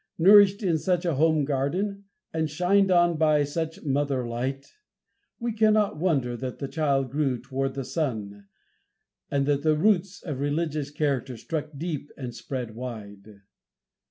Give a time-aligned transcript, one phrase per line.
[0.17, 4.71] Nourished in such a home garden, and shined on by such mother light,
[5.39, 8.47] we cannot wonder that the child grew toward the Sun,
[9.29, 13.41] and that the roots of religious character struck deep and spread wide.